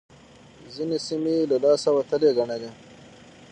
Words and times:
ځينې 0.73 0.97
سيمې 1.07 1.33
يې 1.39 1.43
له 1.51 1.57
لاسه 1.63 1.89
وتلې 1.93 2.29
ګڼلې. 2.37 2.69